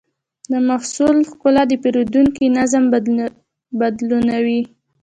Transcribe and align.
د 0.51 0.53
محصول 0.69 1.17
ښکلا 1.29 1.63
د 1.67 1.73
پیرودونکي 1.83 2.45
نظر 2.57 2.83
بدلونوي. 3.81 4.61